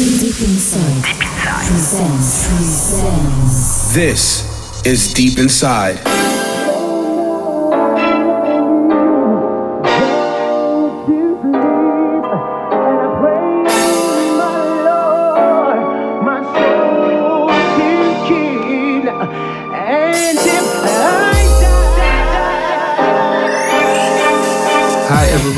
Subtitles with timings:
[0.00, 1.04] Deep Inside.
[1.04, 1.68] Deep Inside.
[1.68, 2.48] Presents.
[2.56, 3.94] Presents.
[3.94, 6.19] This is Deep Inside.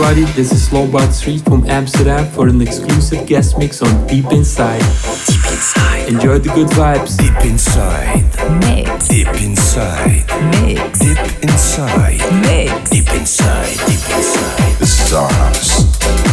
[0.03, 4.80] Everybody, this is Lombard Street from Amsterdam for an exclusive guest mix on Deep Inside.
[4.80, 6.08] Deep Inside.
[6.08, 7.17] Enjoy the good vibes.
[7.17, 8.25] Deep Inside.
[8.67, 9.07] Mix.
[9.07, 10.27] Deep Inside.
[10.67, 10.99] Mix.
[10.99, 12.18] Deep Inside.
[12.43, 12.91] Mix.
[12.91, 13.79] Deep Inside.
[13.86, 14.79] Deep Inside.
[14.80, 16.32] This is our house.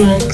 [0.00, 0.29] good.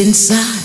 [0.00, 0.59] inside.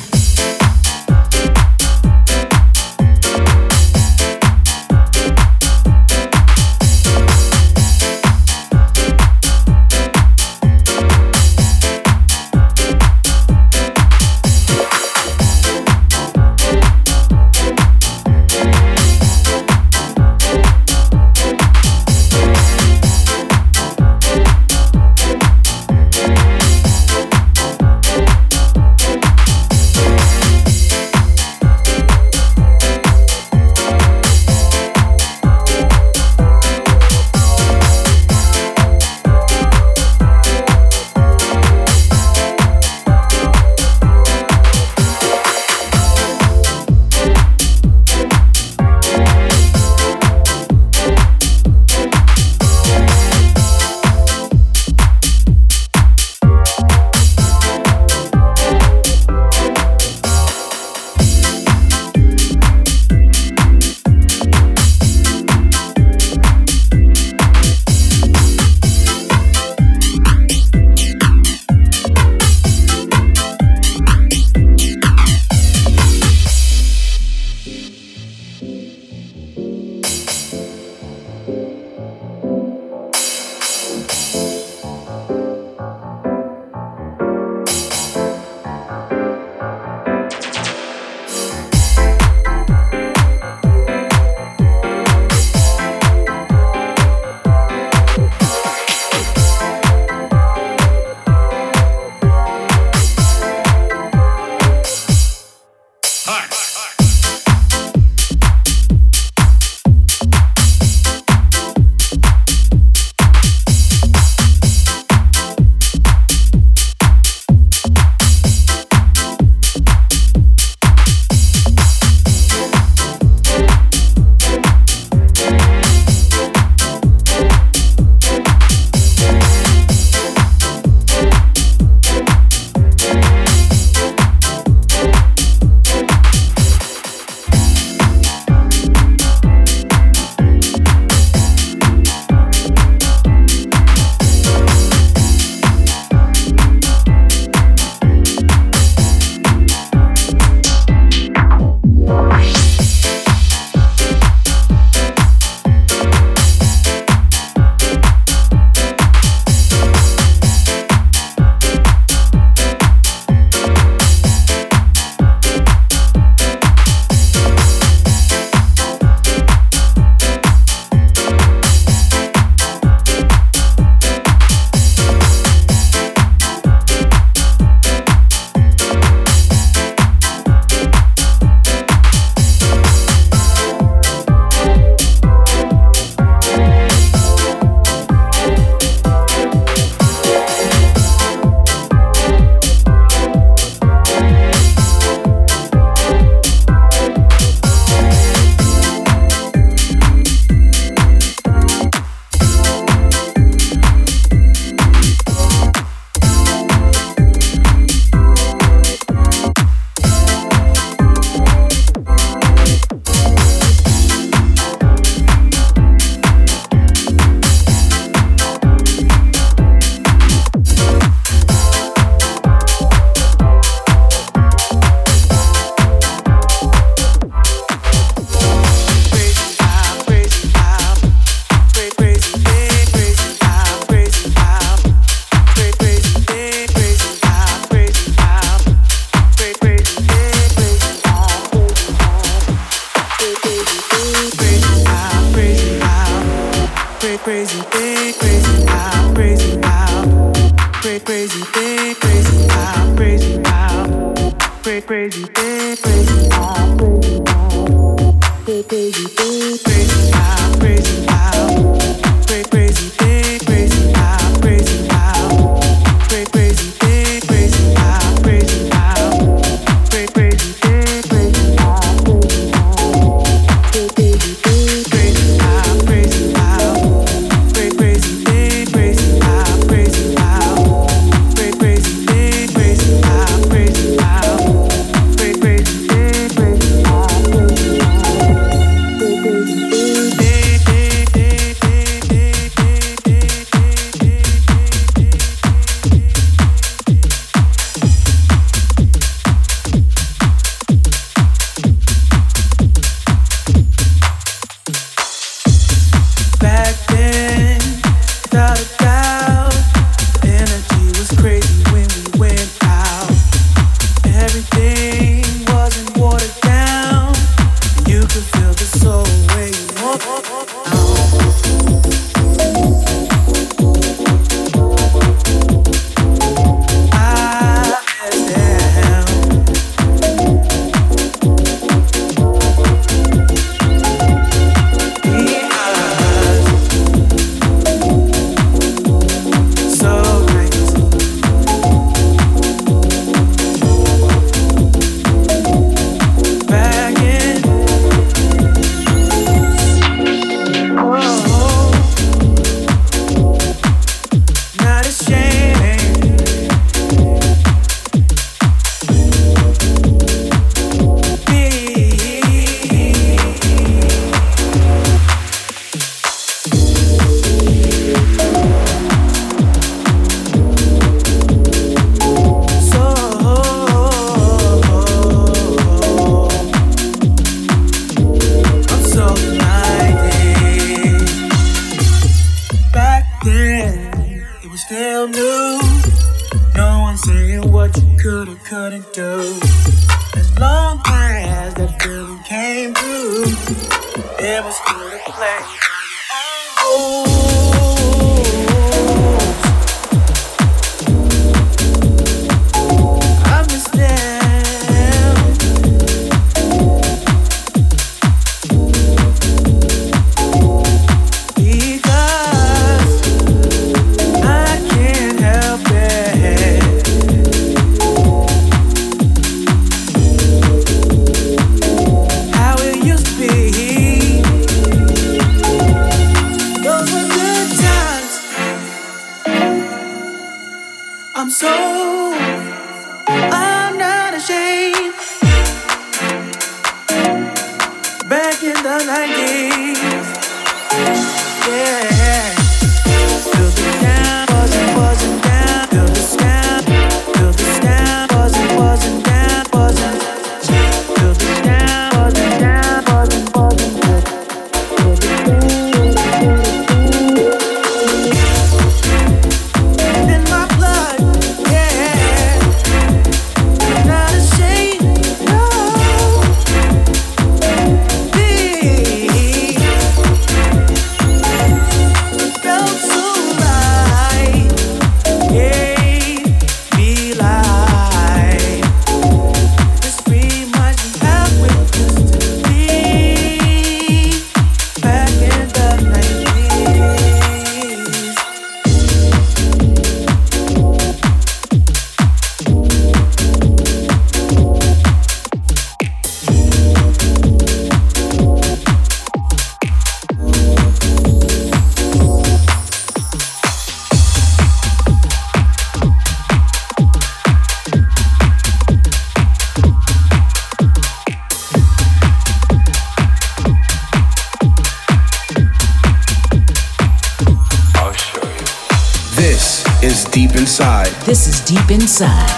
[521.95, 522.34] Dançar.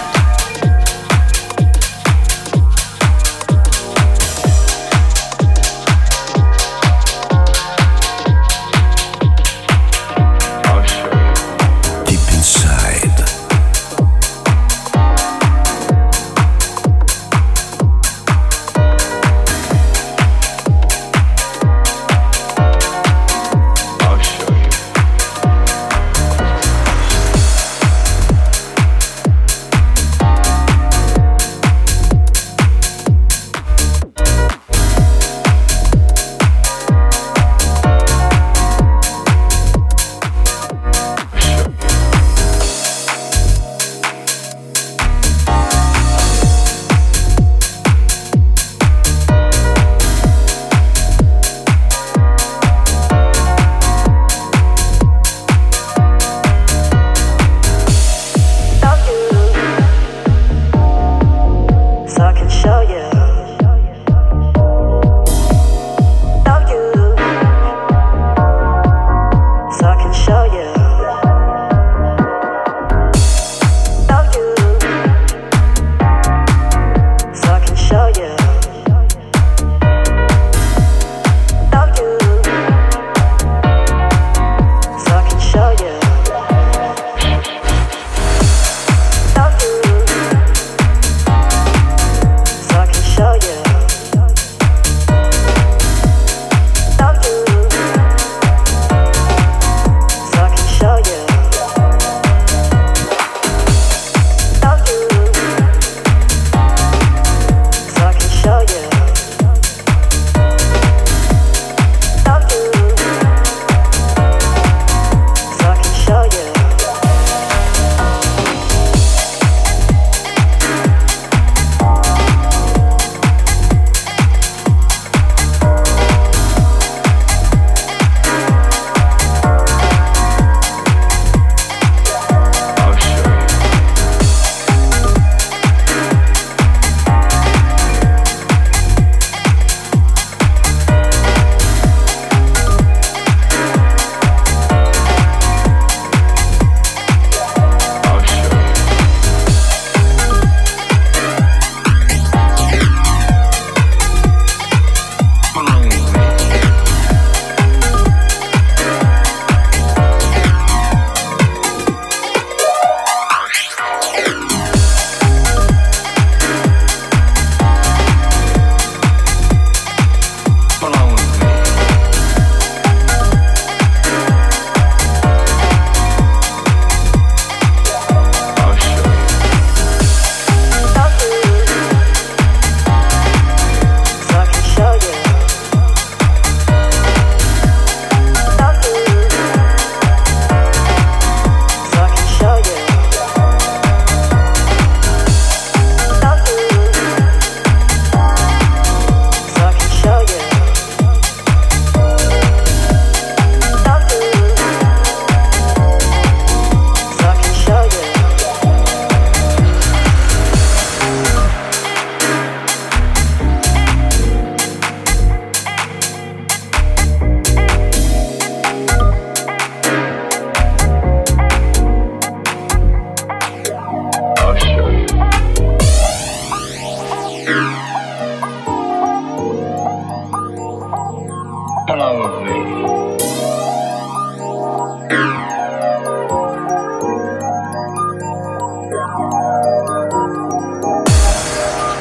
[231.98, 232.58] follow me.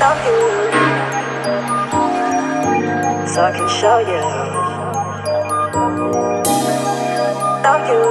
[0.01, 0.39] Love you.
[3.31, 4.23] So I can show you.
[7.65, 8.03] Love you.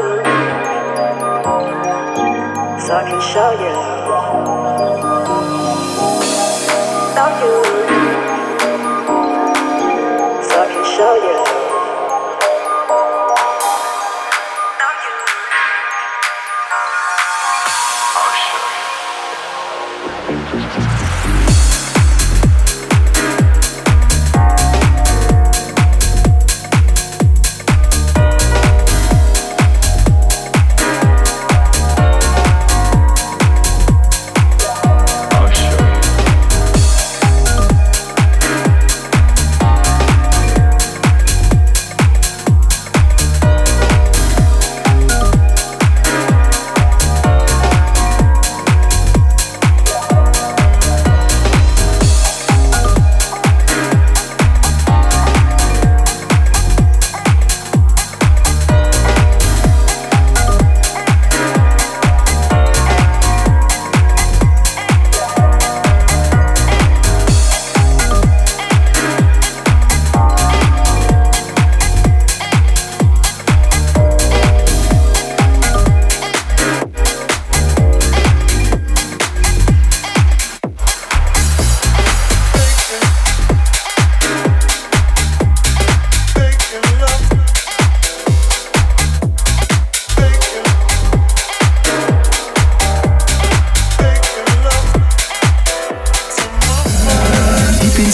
[2.84, 3.74] So I can show you.
[7.18, 7.56] Love you.
[10.48, 11.35] So I can show you.